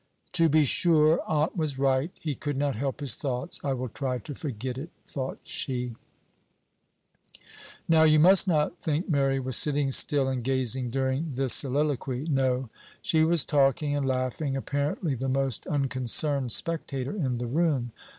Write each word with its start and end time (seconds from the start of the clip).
"To 0.31 0.49
be 0.49 0.63
sure! 0.63 1.19
Aunt 1.27 1.55
was 1.55 1.77
right; 1.77 2.09
he 2.19 2.33
could 2.33 2.57
not 2.57 2.75
help 2.75 3.01
his 3.01 3.13
thoughts. 3.15 3.59
I 3.63 3.73
will 3.73 3.89
try 3.89 4.17
to 4.17 4.33
forget 4.33 4.75
it," 4.75 4.89
thought 5.05 5.37
she. 5.43 5.93
Now, 7.87 8.01
you 8.01 8.19
must 8.19 8.47
not 8.47 8.79
think 8.79 9.07
Mary 9.07 9.39
was 9.39 9.57
sitting 9.57 9.91
still 9.91 10.27
and 10.27 10.43
gazing 10.43 10.89
during 10.89 11.33
this 11.33 11.53
soliloquy. 11.53 12.25
No, 12.27 12.71
she 13.03 13.23
was 13.23 13.45
talking 13.45 13.95
and 13.95 14.03
laughing, 14.03 14.55
apparently 14.55 15.13
the 15.13 15.29
most 15.29 15.67
unconcerned 15.67 16.51
spectator 16.51 17.15
in 17.15 17.37
the 17.37 17.45
room. 17.45 17.91